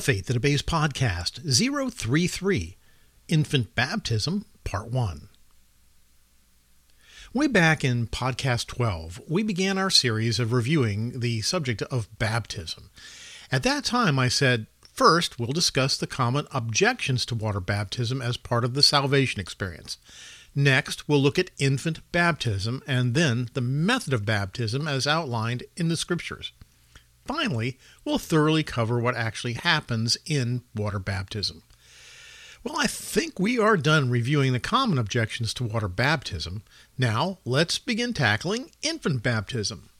Faith 0.00 0.26
That 0.26 0.36
Obeys 0.36 0.62
Podcast 0.62 1.40
033 1.44 2.76
Infant 3.28 3.74
Baptism, 3.74 4.46
Part 4.64 4.90
1. 4.90 5.28
Way 7.34 7.46
back 7.46 7.84
in 7.84 8.06
Podcast 8.06 8.66
12, 8.68 9.20
we 9.28 9.42
began 9.42 9.76
our 9.76 9.90
series 9.90 10.40
of 10.40 10.54
reviewing 10.54 11.20
the 11.20 11.42
subject 11.42 11.82
of 11.82 12.08
baptism. 12.18 12.88
At 13.52 13.62
that 13.64 13.84
time, 13.84 14.18
I 14.18 14.28
said, 14.28 14.68
first, 14.80 15.38
we'll 15.38 15.52
discuss 15.52 15.98
the 15.98 16.06
common 16.06 16.46
objections 16.50 17.26
to 17.26 17.34
water 17.34 17.60
baptism 17.60 18.22
as 18.22 18.38
part 18.38 18.64
of 18.64 18.72
the 18.72 18.82
salvation 18.82 19.38
experience. 19.38 19.98
Next, 20.54 21.08
we'll 21.08 21.20
look 21.20 21.38
at 21.38 21.50
infant 21.58 22.00
baptism 22.10 22.82
and 22.86 23.12
then 23.14 23.50
the 23.52 23.60
method 23.60 24.14
of 24.14 24.24
baptism 24.24 24.88
as 24.88 25.06
outlined 25.06 25.64
in 25.76 25.88
the 25.88 25.96
scriptures. 25.96 26.52
Finally, 27.30 27.78
we'll 28.04 28.18
thoroughly 28.18 28.64
cover 28.64 28.98
what 28.98 29.14
actually 29.14 29.52
happens 29.52 30.18
in 30.26 30.64
water 30.74 30.98
baptism. 30.98 31.62
Well, 32.64 32.74
I 32.76 32.88
think 32.88 33.38
we 33.38 33.56
are 33.56 33.76
done 33.76 34.10
reviewing 34.10 34.52
the 34.52 34.58
common 34.58 34.98
objections 34.98 35.54
to 35.54 35.64
water 35.64 35.86
baptism. 35.86 36.64
Now, 36.98 37.38
let's 37.44 37.78
begin 37.78 38.14
tackling 38.14 38.72
infant 38.82 39.22
baptism. 39.22 39.90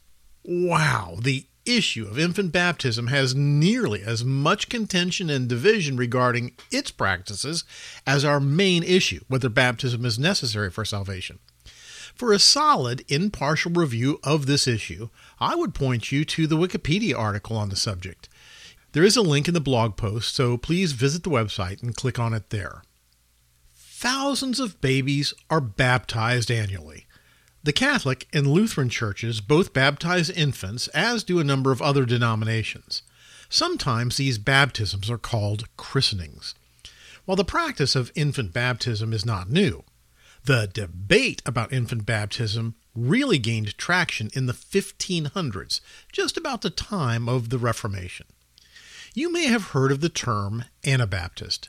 Wow, 0.45 1.19
the 1.23 1.47
issue 1.65 2.09
of 2.09 2.19
infant 2.19 2.51
baptism 2.51 3.07
has 3.07 3.33
nearly 3.33 4.03
as 4.03 4.25
much 4.25 4.69
contention 4.69 5.31
and 5.31 5.49
division 5.49 5.97
regarding 5.97 6.57
its 6.73 6.91
practices 6.91 7.63
as 8.09 8.25
our 8.25 8.41
main 8.41 8.83
issue, 8.83 9.21
whether 9.29 9.49
baptism 9.49 10.05
is 10.05 10.19
necessary 10.19 10.69
for 10.69 10.85
salvation. 10.85 11.39
For 12.21 12.35
a 12.35 12.39
solid, 12.39 13.03
impartial 13.09 13.73
review 13.73 14.21
of 14.23 14.45
this 14.45 14.69
issue, 14.69 15.09
I 15.39 15.55
would 15.55 15.73
point 15.73 16.13
you 16.13 16.27
to 16.27 16.47
the 16.47 16.59
Wikipedia 16.59 17.19
article 17.19 17.57
on 17.57 17.71
the 17.71 17.77
subject. 17.77 18.29
There 18.93 19.03
is 19.03 19.17
a 19.17 19.23
link 19.23 19.49
in 19.49 19.55
the 19.55 19.59
blog 19.59 19.97
post, 19.97 20.35
so 20.35 20.59
please 20.59 20.93
visit 20.93 21.23
the 21.23 21.31
website 21.31 21.83
and 21.83 21.97
click 21.97 22.19
on 22.19 22.35
it 22.35 22.51
there. 22.51 22.83
Thousands 23.75 24.61
of 24.61 24.83
babies 24.83 25.33
are 25.49 25.63
baptized 25.63 26.51
annually. 26.51 27.07
The 27.63 27.73
Catholic 27.73 28.29
and 28.35 28.49
Lutheran 28.49 28.91
churches 28.91 29.41
both 29.41 29.73
baptize 29.73 30.29
infants, 30.29 30.89
as 30.89 31.25
do 31.25 31.39
a 31.39 31.43
number 31.43 31.73
of 31.73 31.81
other 31.81 32.05
denominations. 32.05 33.01
Sometimes 33.49 34.19
these 34.19 34.37
baptisms 34.37 35.09
are 35.09 35.17
called 35.17 35.75
christenings. 35.79 36.55
While 37.25 37.37
the 37.37 37.45
practice 37.47 37.97
of 37.97 38.13
infant 38.15 38.53
baptism 38.53 39.15
is 39.15 39.25
not 39.25 39.49
new, 39.49 39.85
the 40.45 40.69
debate 40.73 41.43
about 41.45 41.73
infant 41.73 42.07
baptism 42.07 42.75
really 42.95 43.39
gained 43.39 43.77
traction 43.79 44.31
in 44.35 44.47
the 44.47 44.53
1500s, 44.53 45.81
just 46.13 46.37
about 46.37 46.63
the 46.63 46.71
time 46.71 47.29
of 47.29 47.51
the 47.51 47.59
Reformation. 47.59 48.27
You 49.15 49.33
may 49.33 49.47
have 49.47 49.69
heard 49.69 49.93
of 49.93 50.01
the 50.01 50.09
term 50.09 50.65
Anabaptist. 50.85 51.69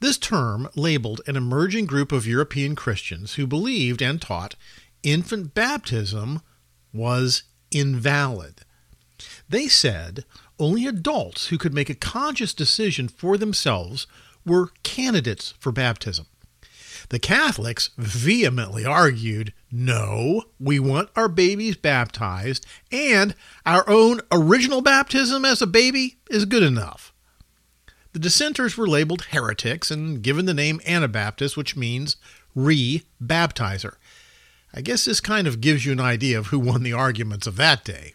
This 0.00 0.18
term 0.18 0.68
labeled 0.74 1.22
an 1.26 1.36
emerging 1.36 1.86
group 1.86 2.12
of 2.12 2.26
European 2.26 2.76
Christians 2.76 3.34
who 3.34 3.46
believed 3.46 4.02
and 4.02 4.20
taught 4.20 4.54
infant 5.02 5.54
baptism 5.54 6.42
was 6.92 7.44
invalid. 7.70 8.60
They 9.48 9.68
said 9.68 10.24
only 10.58 10.86
adults 10.86 11.46
who 11.46 11.58
could 11.58 11.72
make 11.72 11.88
a 11.88 11.94
conscious 11.94 12.52
decision 12.52 13.08
for 13.08 13.38
themselves 13.38 14.06
were 14.44 14.70
candidates 14.82 15.54
for 15.58 15.72
baptism. 15.72 16.26
The 17.08 17.18
Catholics 17.18 17.90
vehemently 17.96 18.84
argued 18.84 19.52
no, 19.70 20.44
we 20.58 20.78
want 20.78 21.10
our 21.16 21.28
babies 21.28 21.76
baptized, 21.76 22.64
and 22.90 23.34
our 23.64 23.88
own 23.88 24.20
original 24.30 24.80
baptism 24.80 25.44
as 25.44 25.60
a 25.60 25.66
baby 25.66 26.16
is 26.30 26.44
good 26.44 26.62
enough. 26.62 27.12
The 28.12 28.20
dissenters 28.20 28.76
were 28.76 28.88
labeled 28.88 29.26
heretics 29.30 29.90
and 29.90 30.22
given 30.22 30.46
the 30.46 30.54
name 30.54 30.80
Anabaptist, 30.86 31.56
which 31.56 31.76
means 31.76 32.16
re 32.54 33.02
baptizer. 33.22 33.96
I 34.72 34.80
guess 34.80 35.04
this 35.04 35.20
kind 35.20 35.46
of 35.46 35.60
gives 35.60 35.84
you 35.84 35.92
an 35.92 36.00
idea 36.00 36.38
of 36.38 36.46
who 36.46 36.58
won 36.58 36.82
the 36.82 36.92
arguments 36.92 37.46
of 37.46 37.56
that 37.56 37.84
day. 37.84 38.14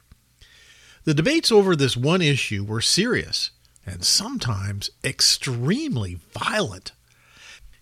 The 1.04 1.14
debates 1.14 1.52
over 1.52 1.76
this 1.76 1.98
one 1.98 2.22
issue 2.22 2.64
were 2.64 2.82
serious 2.82 3.52
and 3.86 4.04
sometimes 4.04 4.92
extremely 5.04 6.20
violent. 6.34 6.92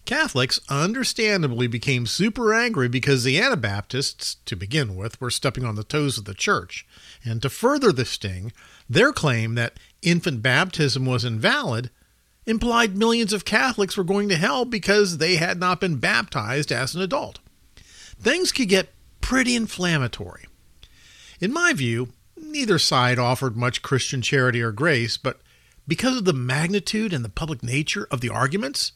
Catholics 0.09 0.59
understandably 0.69 1.67
became 1.67 2.07
super 2.07 2.51
angry 2.51 2.89
because 2.89 3.23
the 3.23 3.39
Anabaptists, 3.39 4.37
to 4.45 4.55
begin 4.55 4.95
with, 4.95 5.21
were 5.21 5.29
stepping 5.29 5.63
on 5.63 5.75
the 5.75 5.83
toes 5.83 6.17
of 6.17 6.25
the 6.25 6.33
church. 6.33 6.83
And 7.23 7.43
to 7.43 7.49
further 7.49 7.91
the 7.91 8.05
sting, 8.05 8.51
their 8.89 9.13
claim 9.13 9.53
that 9.53 9.77
infant 10.01 10.41
baptism 10.41 11.05
was 11.05 11.23
invalid 11.23 11.91
implied 12.47 12.97
millions 12.97 13.33
of 13.33 13.45
Catholics 13.45 13.95
were 13.95 14.03
going 14.03 14.29
to 14.29 14.35
hell 14.35 14.65
because 14.65 15.19
they 15.19 15.35
had 15.35 15.59
not 15.59 15.79
been 15.79 15.97
baptized 15.97 16.71
as 16.71 16.95
an 16.95 17.01
adult. 17.01 17.37
Things 18.19 18.51
could 18.51 18.67
get 18.67 18.91
pretty 19.21 19.55
inflammatory. 19.55 20.47
In 21.39 21.53
my 21.53 21.71
view, 21.73 22.13
neither 22.35 22.79
side 22.79 23.19
offered 23.19 23.55
much 23.55 23.83
Christian 23.83 24.23
charity 24.23 24.59
or 24.59 24.71
grace, 24.71 25.17
but 25.17 25.39
because 25.87 26.17
of 26.17 26.25
the 26.25 26.33
magnitude 26.33 27.13
and 27.13 27.23
the 27.23 27.29
public 27.29 27.61
nature 27.61 28.07
of 28.09 28.21
the 28.21 28.29
arguments, 28.29 28.93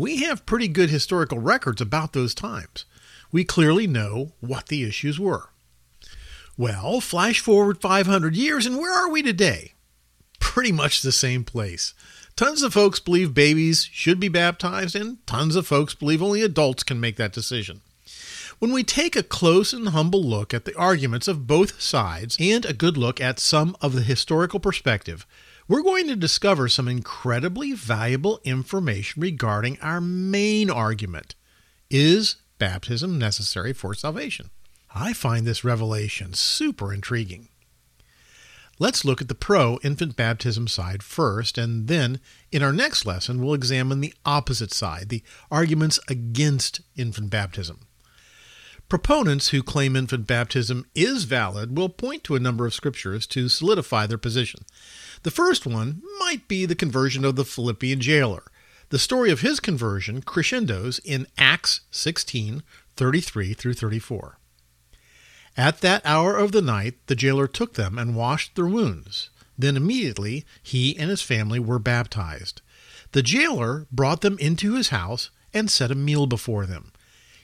we 0.00 0.22
have 0.22 0.46
pretty 0.46 0.66
good 0.66 0.88
historical 0.88 1.38
records 1.38 1.78
about 1.78 2.14
those 2.14 2.34
times. 2.34 2.86
We 3.30 3.44
clearly 3.44 3.86
know 3.86 4.32
what 4.40 4.68
the 4.68 4.82
issues 4.82 5.20
were. 5.20 5.50
Well, 6.56 7.02
flash 7.02 7.40
forward 7.40 7.82
500 7.82 8.34
years, 8.34 8.64
and 8.64 8.78
where 8.78 8.94
are 8.94 9.10
we 9.10 9.20
today? 9.20 9.74
Pretty 10.38 10.72
much 10.72 11.02
the 11.02 11.12
same 11.12 11.44
place. 11.44 11.92
Tons 12.34 12.62
of 12.62 12.72
folks 12.72 12.98
believe 12.98 13.34
babies 13.34 13.90
should 13.92 14.18
be 14.18 14.28
baptized, 14.28 14.96
and 14.96 15.18
tons 15.26 15.54
of 15.54 15.66
folks 15.66 15.94
believe 15.94 16.22
only 16.22 16.40
adults 16.40 16.82
can 16.82 16.98
make 16.98 17.16
that 17.16 17.34
decision. 17.34 17.82
When 18.58 18.72
we 18.72 18.82
take 18.82 19.16
a 19.16 19.22
close 19.22 19.74
and 19.74 19.90
humble 19.90 20.24
look 20.24 20.54
at 20.54 20.64
the 20.64 20.76
arguments 20.78 21.28
of 21.28 21.46
both 21.46 21.78
sides 21.78 22.38
and 22.40 22.64
a 22.64 22.72
good 22.72 22.96
look 22.96 23.20
at 23.20 23.38
some 23.38 23.76
of 23.82 23.94
the 23.94 24.00
historical 24.00 24.60
perspective, 24.60 25.26
we're 25.70 25.82
going 25.82 26.08
to 26.08 26.16
discover 26.16 26.66
some 26.66 26.88
incredibly 26.88 27.72
valuable 27.72 28.40
information 28.42 29.22
regarding 29.22 29.78
our 29.80 30.00
main 30.00 30.68
argument 30.68 31.36
Is 31.88 32.36
baptism 32.58 33.20
necessary 33.20 33.72
for 33.72 33.94
salvation? 33.94 34.50
I 34.92 35.12
find 35.12 35.46
this 35.46 35.62
revelation 35.62 36.34
super 36.34 36.92
intriguing. 36.92 37.50
Let's 38.80 39.04
look 39.04 39.20
at 39.20 39.28
the 39.28 39.34
pro 39.36 39.78
infant 39.84 40.16
baptism 40.16 40.66
side 40.66 41.04
first, 41.04 41.56
and 41.56 41.86
then 41.86 42.18
in 42.50 42.64
our 42.64 42.72
next 42.72 43.06
lesson, 43.06 43.40
we'll 43.40 43.54
examine 43.54 44.00
the 44.00 44.14
opposite 44.24 44.72
side, 44.72 45.08
the 45.08 45.22
arguments 45.52 46.00
against 46.08 46.80
infant 46.96 47.30
baptism. 47.30 47.86
Proponents 48.90 49.50
who 49.50 49.62
claim 49.62 49.94
infant 49.94 50.26
baptism 50.26 50.84
is 50.96 51.22
valid 51.22 51.78
will 51.78 51.88
point 51.88 52.24
to 52.24 52.34
a 52.34 52.40
number 52.40 52.66
of 52.66 52.74
scriptures 52.74 53.24
to 53.28 53.48
solidify 53.48 54.08
their 54.08 54.18
position. 54.18 54.64
The 55.22 55.30
first 55.30 55.64
one 55.64 56.02
might 56.18 56.48
be 56.48 56.66
the 56.66 56.74
conversion 56.74 57.24
of 57.24 57.36
the 57.36 57.44
Philippian 57.44 58.00
jailer. 58.00 58.42
The 58.88 58.98
story 58.98 59.30
of 59.30 59.42
his 59.42 59.60
conversion 59.60 60.22
crescendos 60.22 60.98
in 61.04 61.28
Acts 61.38 61.82
16 61.92 62.64
33 62.96 63.54
through 63.54 63.74
34. 63.74 64.38
At 65.56 65.82
that 65.82 66.02
hour 66.04 66.36
of 66.36 66.50
the 66.50 66.60
night, 66.60 66.94
the 67.06 67.14
jailer 67.14 67.46
took 67.46 67.74
them 67.74 67.96
and 67.96 68.16
washed 68.16 68.56
their 68.56 68.66
wounds. 68.66 69.30
Then 69.56 69.76
immediately 69.76 70.44
he 70.64 70.98
and 70.98 71.10
his 71.10 71.22
family 71.22 71.60
were 71.60 71.78
baptized. 71.78 72.60
The 73.12 73.22
jailer 73.22 73.86
brought 73.92 74.22
them 74.22 74.36
into 74.40 74.74
his 74.74 74.88
house 74.88 75.30
and 75.54 75.70
set 75.70 75.92
a 75.92 75.94
meal 75.94 76.26
before 76.26 76.66
them. 76.66 76.90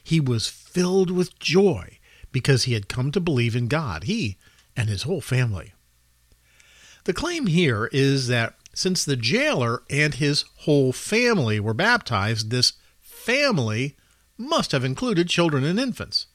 He 0.02 0.20
was 0.20 0.46
filled 0.76 1.10
with 1.10 1.38
joy 1.38 1.98
because 2.32 2.64
he 2.64 2.74
had 2.74 2.86
come 2.86 3.10
to 3.10 3.18
believe 3.18 3.56
in 3.56 3.66
God, 3.66 4.04
he 4.04 4.36
and 4.76 4.90
his 4.90 5.04
whole 5.04 5.22
family. 5.22 5.72
The 7.04 7.14
claim 7.14 7.46
here 7.46 7.88
is 7.92 8.28
that 8.28 8.56
since 8.74 9.02
the 9.02 9.16
jailer 9.16 9.84
and 9.88 10.12
his 10.12 10.44
whole 10.58 10.92
family 10.92 11.58
were 11.58 11.72
baptized, 11.72 12.50
this 12.50 12.74
family 13.00 13.96
must 14.36 14.72
have 14.72 14.84
included 14.84 15.30
children 15.30 15.64
and 15.64 15.80
infants. 15.80 16.26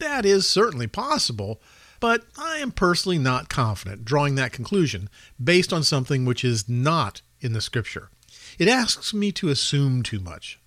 That 0.00 0.24
is 0.24 0.48
certainly 0.48 0.86
possible, 0.86 1.60
but 2.00 2.24
I 2.38 2.56
am 2.60 2.70
personally 2.70 3.18
not 3.18 3.50
confident 3.50 4.06
drawing 4.06 4.36
that 4.36 4.52
conclusion 4.52 5.10
based 5.42 5.70
on 5.70 5.82
something 5.82 6.24
which 6.24 6.44
is 6.46 6.66
not 6.66 7.20
in 7.40 7.52
the 7.52 7.60
scripture. 7.60 8.08
It 8.58 8.68
asks 8.68 9.12
me 9.12 9.32
to 9.32 9.50
assume 9.50 10.02
too 10.02 10.20
much. 10.20 10.58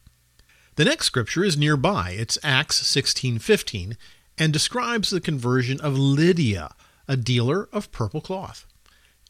The 0.77 0.85
next 0.85 1.07
scripture 1.07 1.43
is 1.43 1.57
nearby. 1.57 2.11
It's 2.11 2.37
Acts 2.43 2.85
16:15 2.85 3.97
and 4.37 4.53
describes 4.53 5.09
the 5.09 5.19
conversion 5.19 5.81
of 5.81 5.97
Lydia, 5.97 6.75
a 7.07 7.17
dealer 7.17 7.67
of 7.73 7.91
purple 7.91 8.21
cloth. 8.21 8.67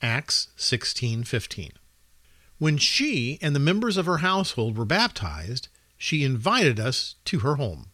Acts 0.01 0.49
16:15. 0.57 1.71
When 2.57 2.77
she 2.77 3.39
and 3.41 3.55
the 3.55 3.61
members 3.61 3.95
of 3.95 4.07
her 4.07 4.17
household 4.17 4.75
were 4.75 4.83
baptized, 4.83 5.69
she 5.97 6.25
invited 6.25 6.81
us 6.81 7.15
to 7.23 7.39
her 7.39 7.55
home. 7.55 7.91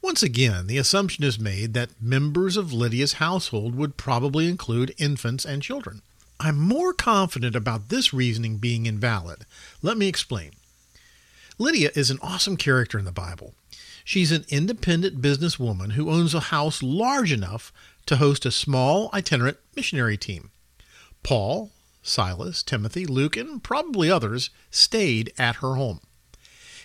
Once 0.00 0.22
again, 0.22 0.68
the 0.68 0.78
assumption 0.78 1.24
is 1.24 1.40
made 1.40 1.74
that 1.74 2.00
members 2.00 2.56
of 2.56 2.72
Lydia's 2.72 3.14
household 3.14 3.74
would 3.74 3.96
probably 3.96 4.48
include 4.48 4.94
infants 4.96 5.44
and 5.44 5.60
children. 5.60 6.02
I'm 6.38 6.60
more 6.60 6.94
confident 6.94 7.56
about 7.56 7.88
this 7.88 8.14
reasoning 8.14 8.58
being 8.58 8.86
invalid. 8.86 9.44
Let 9.82 9.98
me 9.98 10.06
explain. 10.06 10.52
Lydia 11.58 11.90
is 11.94 12.10
an 12.10 12.18
awesome 12.22 12.56
character 12.56 12.98
in 12.98 13.04
the 13.04 13.12
Bible. 13.12 13.54
She's 14.04 14.32
an 14.32 14.44
independent 14.48 15.20
businesswoman 15.20 15.92
who 15.92 16.10
owns 16.10 16.34
a 16.34 16.40
house 16.40 16.82
large 16.82 17.32
enough 17.32 17.72
to 18.06 18.16
host 18.16 18.46
a 18.46 18.50
small 18.50 19.10
itinerant 19.12 19.58
missionary 19.76 20.16
team. 20.16 20.50
Paul, 21.22 21.70
Silas, 22.02 22.62
Timothy, 22.62 23.06
Luke, 23.06 23.36
and 23.36 23.62
probably 23.62 24.10
others 24.10 24.50
stayed 24.70 25.32
at 25.38 25.56
her 25.56 25.74
home. 25.74 26.00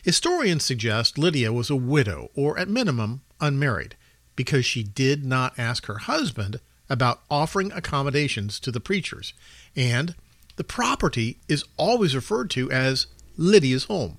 Historians 0.03 0.63
suggest 0.63 1.17
Lydia 1.17 1.51
was 1.51 1.69
a 1.69 1.75
widow, 1.75 2.29
or 2.35 2.57
at 2.59 2.69
minimum, 2.69 3.21
unmarried, 3.41 3.95
because 4.35 4.65
she 4.65 4.83
did 4.83 5.25
not 5.25 5.57
ask 5.57 5.87
her 5.87 5.97
husband 5.99 6.59
about 6.89 7.21
offering 7.31 7.71
accommodations 7.71 8.59
to 8.59 8.71
the 8.71 8.79
preachers, 8.79 9.33
and 9.75 10.13
the 10.55 10.63
property 10.63 11.39
is 11.47 11.65
always 11.77 12.15
referred 12.15 12.49
to 12.51 12.71
as 12.71 13.07
Lydia's 13.37 13.85
home. 13.85 14.17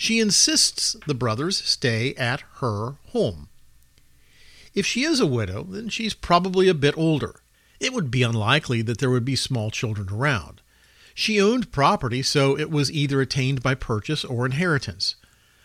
She 0.00 0.20
insists 0.20 0.94
the 1.08 1.14
brothers 1.14 1.58
stay 1.58 2.14
at 2.14 2.44
her 2.60 2.94
home. 3.08 3.48
If 4.72 4.86
she 4.86 5.02
is 5.02 5.18
a 5.18 5.26
widow, 5.26 5.64
then 5.64 5.88
she's 5.88 6.14
probably 6.14 6.68
a 6.68 6.74
bit 6.74 6.96
older. 6.96 7.40
It 7.80 7.92
would 7.92 8.08
be 8.08 8.22
unlikely 8.22 8.80
that 8.82 8.98
there 8.98 9.10
would 9.10 9.24
be 9.24 9.34
small 9.34 9.72
children 9.72 10.08
around. 10.08 10.60
She 11.14 11.40
owned 11.40 11.72
property, 11.72 12.22
so 12.22 12.56
it 12.56 12.70
was 12.70 12.92
either 12.92 13.20
attained 13.20 13.60
by 13.60 13.74
purchase 13.74 14.24
or 14.24 14.46
inheritance. 14.46 15.16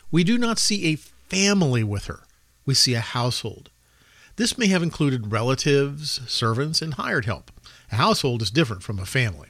We 0.10 0.24
do 0.24 0.40
not 0.40 0.58
see 0.58 0.88
a 0.88 0.96
family 0.96 1.84
with 1.84 2.06
her, 2.06 2.24
we 2.66 2.74
see 2.74 2.96
a 2.96 3.02
household. 3.02 3.70
This 4.38 4.58
may 4.58 4.66
have 4.66 4.82
included 4.82 5.32
relatives, 5.32 6.22
servants, 6.28 6.82
and 6.82 6.96
hired 6.96 7.26
help. 7.26 7.52
A 7.92 7.98
household 7.98 8.42
is 8.42 8.50
different 8.50 8.82
from 8.82 8.98
a 8.98 9.06
family. 9.06 9.50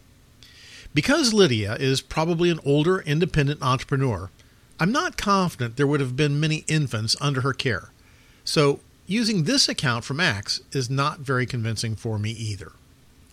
Because 0.94 1.33
Lydia 1.33 1.75
is 1.75 2.01
probably 2.01 2.50
an 2.50 2.59
older, 2.65 3.00
independent 3.00 3.62
entrepreneur, 3.63 4.30
I'm 4.79 4.91
not 4.91 5.17
confident 5.17 5.77
there 5.77 5.87
would 5.87 5.99
have 5.99 6.15
been 6.15 6.39
many 6.39 6.65
infants 6.67 7.15
under 7.21 7.41
her 7.41 7.53
care. 7.53 7.91
So, 8.43 8.79
using 9.05 9.43
this 9.43 9.69
account 9.69 10.03
from 10.03 10.19
Acts 10.19 10.61
is 10.71 10.89
not 10.89 11.19
very 11.19 11.45
convincing 11.45 11.95
for 11.95 12.17
me 12.17 12.31
either. 12.31 12.73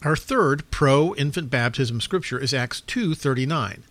Our 0.02 0.16
third 0.16 0.70
pro-infant 0.70 1.50
baptism 1.50 2.00
scripture 2.00 2.38
is 2.38 2.54
Acts 2.54 2.80
2:39. 2.82 3.82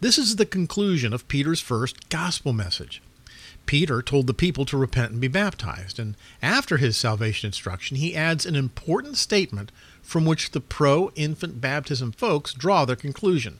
This 0.00 0.18
is 0.18 0.36
the 0.36 0.46
conclusion 0.46 1.12
of 1.12 1.26
Peter's 1.28 1.60
first 1.60 2.08
gospel 2.08 2.52
message. 2.52 3.00
Peter 3.66 4.02
told 4.02 4.26
the 4.26 4.34
people 4.34 4.64
to 4.66 4.76
repent 4.76 5.12
and 5.12 5.20
be 5.20 5.28
baptized, 5.28 5.98
and 5.98 6.16
after 6.42 6.76
his 6.76 6.96
salvation 6.96 7.46
instruction, 7.46 7.96
he 7.96 8.14
adds 8.14 8.44
an 8.44 8.54
important 8.54 9.16
statement 9.16 9.72
from 10.02 10.24
which 10.24 10.50
the 10.50 10.60
pro 10.60 11.10
infant 11.14 11.60
baptism 11.60 12.12
folks 12.12 12.52
draw 12.52 12.84
their 12.84 12.94
conclusion. 12.94 13.58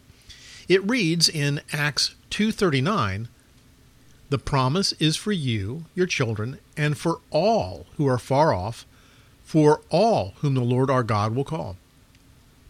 It 0.68 0.88
reads 0.88 1.28
in 1.28 1.60
Acts 1.72 2.14
2:39, 2.30 3.28
"The 4.30 4.38
promise 4.38 4.92
is 4.98 5.16
for 5.16 5.32
you, 5.32 5.84
your 5.94 6.06
children, 6.06 6.58
and 6.76 6.96
for 6.96 7.20
all 7.30 7.86
who 7.96 8.06
are 8.06 8.18
far 8.18 8.54
off, 8.54 8.86
for 9.44 9.82
all 9.90 10.34
whom 10.38 10.54
the 10.54 10.62
Lord 10.62 10.90
our 10.90 11.02
God 11.02 11.34
will 11.34 11.44
call." 11.44 11.76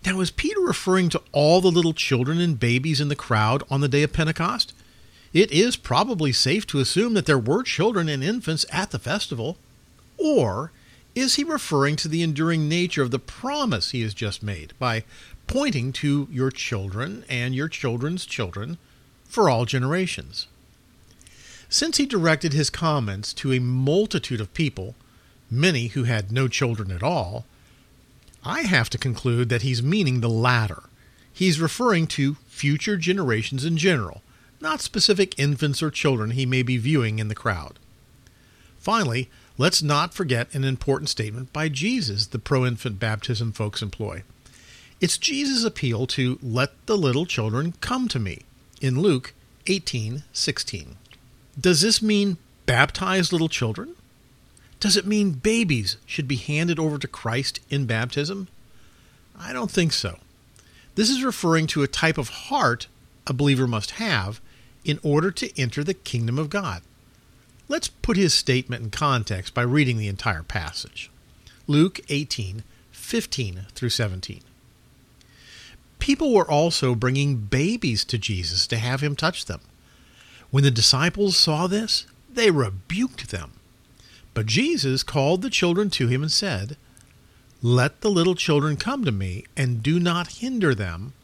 Now, 0.04 0.20
is 0.20 0.30
Peter 0.30 0.60
referring 0.60 1.08
to 1.10 1.22
all 1.32 1.60
the 1.60 1.70
little 1.70 1.94
children 1.94 2.40
and 2.40 2.60
babies 2.60 3.00
in 3.00 3.08
the 3.08 3.16
crowd 3.16 3.62
on 3.70 3.80
the 3.80 3.88
day 3.88 4.02
of 4.02 4.12
Pentecost? 4.12 4.74
It 5.32 5.50
is 5.50 5.76
probably 5.76 6.32
safe 6.32 6.66
to 6.68 6.80
assume 6.80 7.14
that 7.14 7.26
there 7.26 7.38
were 7.38 7.62
children 7.62 8.08
and 8.08 8.22
infants 8.22 8.66
at 8.70 8.90
the 8.90 8.98
festival. 8.98 9.56
Or 10.18 10.72
is 11.14 11.36
he 11.36 11.44
referring 11.44 11.96
to 11.96 12.08
the 12.08 12.22
enduring 12.22 12.68
nature 12.68 13.02
of 13.02 13.12
the 13.12 13.18
promise 13.18 13.90
he 13.90 14.02
has 14.02 14.14
just 14.14 14.42
made 14.42 14.74
by 14.78 15.04
pointing 15.46 15.92
to 15.92 16.28
your 16.30 16.50
children 16.50 17.24
and 17.28 17.54
your 17.54 17.68
children's 17.68 18.26
children 18.26 18.78
for 19.24 19.48
all 19.48 19.64
generations? 19.64 20.46
Since 21.68 21.96
he 21.96 22.06
directed 22.06 22.52
his 22.52 22.70
comments 22.70 23.32
to 23.34 23.52
a 23.52 23.58
multitude 23.58 24.40
of 24.40 24.54
people, 24.54 24.94
many 25.50 25.88
who 25.88 26.04
had 26.04 26.30
no 26.30 26.48
children 26.48 26.90
at 26.90 27.02
all, 27.02 27.44
I 28.44 28.62
have 28.62 28.90
to 28.90 28.98
conclude 28.98 29.48
that 29.48 29.62
he's 29.62 29.82
meaning 29.82 30.20
the 30.20 30.28
latter. 30.28 30.84
He's 31.32 31.60
referring 31.60 32.06
to 32.08 32.36
future 32.46 32.96
generations 32.96 33.64
in 33.64 33.76
general, 33.76 34.22
not 34.60 34.80
specific 34.80 35.38
infants 35.38 35.82
or 35.82 35.90
children 35.90 36.32
he 36.32 36.46
may 36.46 36.62
be 36.62 36.76
viewing 36.76 37.18
in 37.18 37.28
the 37.28 37.34
crowd. 37.34 37.78
Finally, 38.78 39.30
let's 39.56 39.82
not 39.82 40.14
forget 40.14 40.54
an 40.54 40.62
important 40.62 41.08
statement 41.08 41.52
by 41.52 41.68
Jesus 41.68 42.26
the 42.26 42.38
pro 42.38 42.66
infant 42.66 43.00
baptism 43.00 43.50
folks 43.50 43.82
employ. 43.82 44.22
It's 45.00 45.18
Jesus' 45.18 45.64
appeal 45.64 46.06
to 46.08 46.38
let 46.42 46.70
the 46.86 46.96
little 46.96 47.26
children 47.26 47.74
come 47.80 48.08
to 48.08 48.18
me 48.18 48.42
in 48.80 49.00
Luke 49.00 49.34
18:16. 49.66 50.96
Does 51.60 51.80
this 51.80 52.00
mean 52.00 52.38
baptize 52.66 53.32
little 53.32 53.48
children? 53.48 53.96
Does 54.80 54.96
it 54.96 55.06
mean 55.06 55.32
babies 55.32 55.96
should 56.06 56.28
be 56.28 56.36
handed 56.36 56.78
over 56.78 56.98
to 56.98 57.08
Christ 57.08 57.60
in 57.70 57.86
baptism? 57.86 58.48
I 59.36 59.52
don't 59.52 59.70
think 59.70 59.92
so. 59.92 60.20
This 60.94 61.10
is 61.10 61.24
referring 61.24 61.66
to 61.68 61.82
a 61.82 61.88
type 61.88 62.18
of 62.18 62.28
heart 62.28 62.86
a 63.26 63.32
believer 63.32 63.66
must 63.66 63.92
have 63.92 64.40
in 64.84 65.00
order 65.02 65.30
to 65.32 65.58
enter 65.58 65.82
the 65.82 65.94
kingdom 65.94 66.38
of 66.38 66.50
God. 66.50 66.82
Let's 67.68 67.88
put 67.88 68.16
his 68.16 68.34
statement 68.34 68.84
in 68.84 68.90
context 68.90 69.54
by 69.54 69.62
reading 69.62 69.96
the 69.96 70.08
entire 70.08 70.42
passage. 70.42 71.10
Luke 71.66 72.00
18, 72.08 72.62
15 72.92 73.66
through 73.74 73.88
17. 73.88 74.42
People 76.04 76.34
were 76.34 76.50
also 76.50 76.94
bringing 76.94 77.36
babies 77.36 78.04
to 78.04 78.18
Jesus 78.18 78.66
to 78.66 78.76
have 78.76 79.00
him 79.00 79.16
touch 79.16 79.46
them. 79.46 79.62
When 80.50 80.62
the 80.62 80.70
disciples 80.70 81.34
saw 81.34 81.66
this, 81.66 82.06
they 82.30 82.50
rebuked 82.50 83.30
them. 83.30 83.52
But 84.34 84.44
Jesus 84.44 85.02
called 85.02 85.40
the 85.40 85.48
children 85.48 85.88
to 85.88 86.08
him 86.08 86.20
and 86.20 86.30
said, 86.30 86.76
Let 87.62 88.02
the 88.02 88.10
little 88.10 88.34
children 88.34 88.76
come 88.76 89.06
to 89.06 89.12
me, 89.12 89.46
and 89.56 89.82
do 89.82 89.98
not 89.98 90.40
hinder 90.42 90.74
them, 90.74 91.14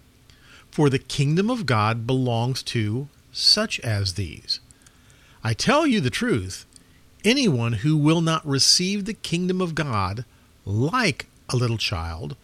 for 0.70 0.88
the 0.88 0.98
kingdom 0.98 1.50
of 1.50 1.66
God 1.66 2.06
belongs 2.06 2.62
to 2.62 3.10
such 3.32 3.80
as 3.80 4.14
these. 4.14 4.60
I 5.44 5.52
tell 5.52 5.86
you 5.86 6.00
the 6.00 6.08
truth, 6.08 6.64
anyone 7.22 7.74
who 7.84 7.98
will 7.98 8.22
not 8.22 8.48
receive 8.48 9.04
the 9.04 9.12
kingdom 9.12 9.60
of 9.60 9.74
God 9.74 10.24
like 10.64 11.26
a 11.50 11.56
little 11.56 11.76
child 11.76 12.34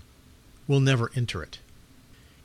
will 0.69 0.81
never 0.81 1.11
enter 1.15 1.43
it. 1.43 1.61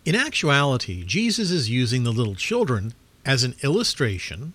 In 0.03 0.15
actuality, 0.15 1.03
Jesus 1.03 1.51
is 1.51 1.69
using 1.69 2.03
the 2.03 2.11
little 2.11 2.35
children 2.35 2.93
as 3.23 3.43
an 3.43 3.55
illustration 3.61 4.53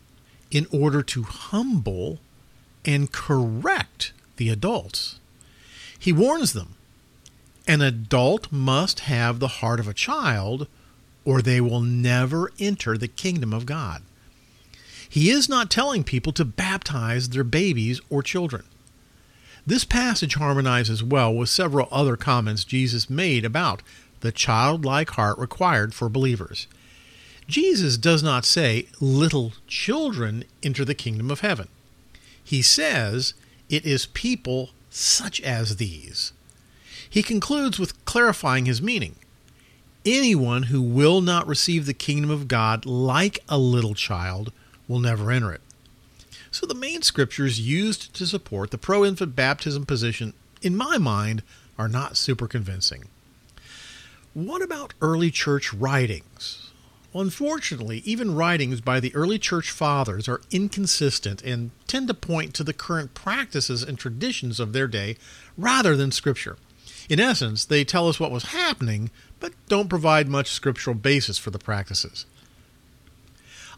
in 0.50 0.66
order 0.72 1.02
to 1.02 1.22
humble 1.22 2.18
and 2.84 3.12
correct 3.12 4.12
the 4.36 4.48
adults. 4.48 5.20
He 5.98 6.12
warns 6.12 6.52
them 6.52 6.74
an 7.68 7.82
adult 7.82 8.52
must 8.52 9.00
have 9.00 9.38
the 9.38 9.48
heart 9.48 9.80
of 9.80 9.88
a 9.88 9.94
child 9.94 10.68
or 11.24 11.42
they 11.42 11.60
will 11.60 11.80
never 11.80 12.52
enter 12.60 12.96
the 12.96 13.08
kingdom 13.08 13.52
of 13.52 13.66
God. 13.66 14.02
He 15.08 15.30
is 15.30 15.48
not 15.48 15.70
telling 15.70 16.04
people 16.04 16.32
to 16.32 16.44
baptize 16.44 17.28
their 17.28 17.44
babies 17.44 18.00
or 18.08 18.22
children. 18.22 18.64
This 19.66 19.84
passage 19.84 20.34
harmonizes 20.36 21.02
well 21.02 21.34
with 21.34 21.48
several 21.48 21.88
other 21.90 22.16
comments 22.16 22.64
Jesus 22.64 23.10
made 23.10 23.44
about 23.44 23.82
the 24.20 24.32
childlike 24.32 25.10
heart 25.10 25.38
required 25.38 25.94
for 25.94 26.08
believers. 26.08 26.66
Jesus 27.48 27.96
does 27.96 28.22
not 28.22 28.44
say, 28.44 28.88
little 29.00 29.52
children 29.66 30.44
enter 30.62 30.84
the 30.84 30.94
kingdom 30.94 31.30
of 31.30 31.40
heaven. 31.40 31.68
He 32.42 32.62
says, 32.62 33.34
it 33.68 33.84
is 33.84 34.06
people 34.06 34.70
such 34.90 35.40
as 35.40 35.76
these. 35.76 36.32
He 37.08 37.22
concludes 37.22 37.78
with 37.78 38.04
clarifying 38.04 38.66
his 38.66 38.82
meaning 38.82 39.16
anyone 40.04 40.64
who 40.64 40.80
will 40.80 41.20
not 41.20 41.46
receive 41.46 41.86
the 41.86 41.94
kingdom 41.94 42.30
of 42.30 42.48
God 42.48 42.86
like 42.86 43.40
a 43.48 43.58
little 43.58 43.94
child 43.94 44.52
will 44.86 45.00
never 45.00 45.30
enter 45.30 45.52
it. 45.52 45.60
So 46.50 46.66
the 46.66 46.74
main 46.74 47.02
scriptures 47.02 47.60
used 47.60 48.14
to 48.14 48.26
support 48.26 48.70
the 48.70 48.78
pro 48.78 49.04
infant 49.04 49.36
baptism 49.36 49.84
position, 49.84 50.32
in 50.62 50.76
my 50.76 50.96
mind, 50.96 51.42
are 51.76 51.88
not 51.88 52.16
super 52.16 52.46
convincing. 52.46 53.04
What 54.36 54.60
about 54.60 54.92
early 55.00 55.30
church 55.30 55.72
writings? 55.72 56.70
Well, 57.10 57.24
unfortunately, 57.24 58.02
even 58.04 58.34
writings 58.34 58.82
by 58.82 59.00
the 59.00 59.14
early 59.14 59.38
church 59.38 59.70
fathers 59.70 60.28
are 60.28 60.42
inconsistent 60.50 61.40
and 61.40 61.70
tend 61.86 62.08
to 62.08 62.12
point 62.12 62.52
to 62.52 62.62
the 62.62 62.74
current 62.74 63.14
practices 63.14 63.82
and 63.82 63.98
traditions 63.98 64.60
of 64.60 64.74
their 64.74 64.88
day 64.88 65.16
rather 65.56 65.96
than 65.96 66.12
scripture. 66.12 66.58
In 67.08 67.18
essence, 67.18 67.64
they 67.64 67.82
tell 67.82 68.10
us 68.10 68.20
what 68.20 68.30
was 68.30 68.52
happening, 68.52 69.10
but 69.40 69.54
don't 69.70 69.88
provide 69.88 70.28
much 70.28 70.52
scriptural 70.52 70.94
basis 70.94 71.38
for 71.38 71.48
the 71.50 71.58
practices. 71.58 72.26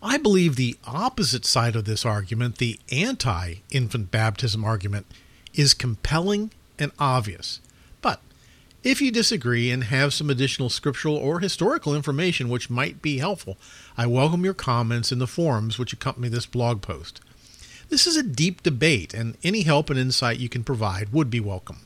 I 0.03 0.19
believe 0.19 0.57
the 0.57 0.77
opposite 0.85 1.47
side 1.47 1.77
of 1.77 1.85
this 1.85 2.05
argument, 2.05 2.59
the 2.59 2.81
anti 2.91 3.59
infant 3.71 4.11
baptism 4.11 4.65
argument, 4.65 5.07
is 5.55 5.73
compelling 5.73 6.51
and 6.81 6.91
obvious. 6.99 7.61
If 8.85 9.03
you 9.03 9.11
disagree 9.11 9.73
and 9.73 9.85
have 9.85 10.15
some 10.15 10.31
additional 10.31 10.71
scriptural 10.71 11.17
or 11.17 11.41
historical 11.41 11.97
information 11.97 12.49
which 12.49 12.71
might 12.71 13.03
be 13.03 13.19
helpful, 13.19 13.59
I 13.97 14.07
welcome 14.07 14.45
your 14.45 14.55
comments 14.55 15.11
in 15.11 15.19
the 15.19 15.27
forums 15.27 15.79
which 15.79 15.93
accompany 15.93 16.29
this 16.29 16.47
blog 16.47 16.81
post. 16.81 17.21
This 17.89 18.07
is 18.07 18.17
a 18.17 18.23
deep 18.23 18.63
debate, 18.63 19.13
and 19.15 19.37
any 19.43 19.63
help 19.63 19.91
and 19.91 19.99
insight 19.99 20.39
you 20.39 20.49
can 20.49 20.63
provide 20.63 21.13
would 21.13 21.29
be 21.29 21.41
welcome. 21.41 21.81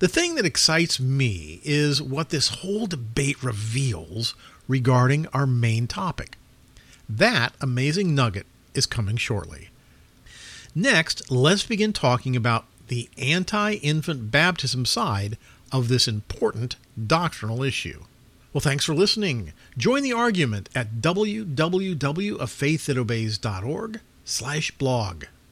The 0.00 0.08
thing 0.08 0.34
that 0.34 0.44
excites 0.44 0.98
me 0.98 1.60
is 1.62 2.02
what 2.02 2.30
this 2.30 2.48
whole 2.48 2.86
debate 2.86 3.40
reveals 3.40 4.34
regarding 4.66 5.28
our 5.28 5.46
main 5.46 5.86
topic. 5.86 6.36
That 7.08 7.54
amazing 7.60 8.12
nugget 8.12 8.46
is 8.74 8.86
coming 8.86 9.18
shortly. 9.18 9.68
Next, 10.74 11.30
let's 11.30 11.64
begin 11.64 11.92
talking 11.92 12.34
about 12.34 12.64
the 12.88 13.08
anti 13.16 13.74
infant 13.74 14.32
baptism 14.32 14.84
side 14.84 15.38
of 15.72 15.88
this 15.88 16.06
important 16.06 16.76
doctrinal 17.06 17.62
issue. 17.62 18.02
Well, 18.52 18.60
thanks 18.60 18.84
for 18.84 18.92
listening. 18.94 19.54
Join 19.78 20.02
the 20.02 20.12
argument 20.12 20.68
at 20.74 20.96
www.afaiththatobeys.org 21.00 24.00
slash 24.24 24.70
blog. 24.72 25.24